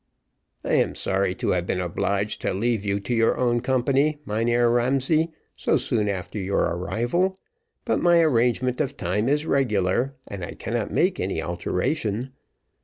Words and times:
"I 0.65 0.73
am 0.73 0.95
sorry 0.95 1.35
to 1.35 1.49
have 1.49 1.67
been 1.67 1.79
obliged 1.79 2.41
to 2.41 2.55
leave 2.55 2.83
you 2.83 2.99
to 3.01 3.13
your 3.13 3.37
own 3.37 3.59
company, 3.61 4.17
Mynheer 4.25 4.67
Ramsay, 4.67 5.29
so 5.55 5.77
soon 5.77 6.09
after 6.09 6.39
your 6.39 6.61
arrival; 6.63 7.37
but 7.85 8.01
my 8.01 8.19
arrangement 8.21 8.81
of 8.81 8.97
time 8.97 9.29
is 9.29 9.45
regular, 9.45 10.15
and 10.27 10.43
I 10.43 10.55
cannot 10.55 10.89
make 10.89 11.19
any 11.19 11.39
alteration. 11.39 12.33